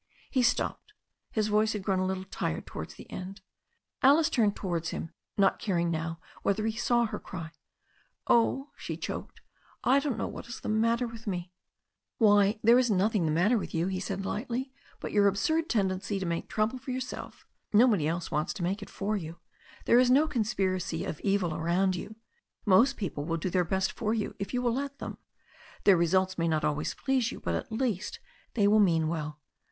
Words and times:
He 0.31 0.41
stopped. 0.41 0.93
His 1.29 1.47
voice 1.49 1.73
had 1.73 1.83
grown 1.83 1.99
a 1.99 2.07
little 2.07 2.23
tired 2.23 2.65
towards 2.65 2.95
the 2.95 3.07
end. 3.11 3.41
Alice 4.01 4.31
turned 4.31 4.55
towards 4.55 4.89
him, 4.89 5.13
not 5.37 5.59
caring 5.59 5.91
now 5.91 6.19
whether 6.41 6.65
he 6.65 6.75
saW 6.75 7.05
her 7.05 7.19
cry, 7.19 7.51
"Oh," 8.25 8.71
she 8.75 8.97
choked, 8.97 9.41
"I 9.83 9.99
don't 9.99 10.17
know 10.17 10.25
what 10.27 10.47
is 10.47 10.59
the 10.61 10.69
matter 10.69 11.05
with 11.05 11.27
me." 11.27 11.51
"Why, 12.17 12.59
there 12.63 12.79
is 12.79 12.89
nothing 12.89 13.25
the 13.25 13.31
matter 13.31 13.59
with 13.59 13.75
you," 13.75 13.85
he 13.85 13.99
said 13.99 14.25
lightly, 14.25 14.71
"but 14.99 15.11
your 15.11 15.27
absurd 15.27 15.69
tendency 15.69 16.17
to 16.19 16.25
make 16.25 16.49
trouble 16.49 16.79
for 16.79 16.89
your 16.89 16.99
JHE 16.99 17.03
STORY 17.05 17.19
OF 17.21 17.27
A 17.27 17.27
NEW 17.27 17.37
ZEALAND 17.37 17.43
RIVER 17.43 17.83
159 17.83 17.83
self. 17.83 17.89
Nobody 17.99 18.07
else 18.07 18.31
wants 18.31 18.53
to 18.55 18.63
make 18.63 18.81
it 18.81 18.89
for 18.89 19.15
you. 19.15 19.37
There 19.85 19.99
is 19.99 20.09
no 20.09 20.27
conspiracy 20.27 21.05
of 21.05 21.19
evil 21.19 21.53
around 21.53 21.95
you. 21.95 22.15
Most 22.65 22.97
people 22.97 23.25
will 23.25 23.37
do 23.37 23.51
their 23.51 23.63
best 23.63 23.91
for 23.91 24.15
you 24.15 24.33
if 24.39 24.51
you 24.51 24.63
will 24.63 24.73
let 24.73 24.97
them. 24.97 25.19
Their 25.83 25.95
results 25.95 26.39
may 26.39 26.47
not 26.47 26.65
always 26.65 26.95
please 26.95 27.31
you, 27.31 27.39
but, 27.39 27.53
at 27.53 27.71
least, 27.71 28.19
they 28.55 28.67
will 28.67 28.79
mean 28.79 29.07
well. 29.07 29.39